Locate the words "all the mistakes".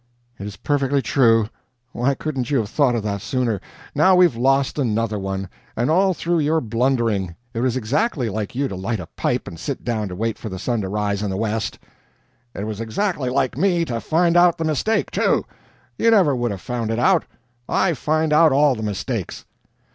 18.51-19.45